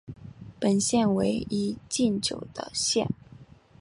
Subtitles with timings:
[0.59, 3.07] 本县为一禁酒的县。